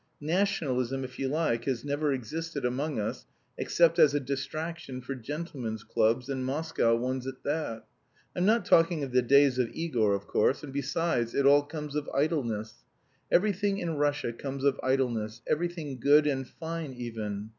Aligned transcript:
Nationalism, 0.19 1.03
if 1.03 1.19
you 1.19 1.27
like, 1.27 1.65
has 1.65 1.85
never 1.85 2.11
existed 2.11 2.65
among 2.65 2.99
us 2.99 3.27
except 3.55 3.99
as 3.99 4.15
a 4.15 4.19
distraction 4.19 4.99
for 4.99 5.13
gentlemen's 5.13 5.83
clubs, 5.83 6.27
and 6.27 6.43
Moscow 6.43 6.95
ones 6.95 7.27
at 7.27 7.43
that. 7.43 7.85
I'm 8.35 8.43
not 8.43 8.65
talking 8.65 9.03
of 9.03 9.11
the 9.11 9.21
days 9.21 9.59
of 9.59 9.69
Igor, 9.71 10.15
of 10.15 10.25
course. 10.25 10.63
And 10.63 10.73
besides 10.73 11.35
it 11.35 11.45
all 11.45 11.61
comes 11.61 11.93
of 11.95 12.09
idleness. 12.15 12.83
Everything 13.31 13.77
in 13.77 13.93
Russia 13.93 14.33
comes 14.33 14.63
of 14.63 14.79
idleness, 14.81 15.43
everything 15.45 15.99
good 15.99 16.25
and 16.25 16.47
fine 16.47 16.93
even. 16.93 17.49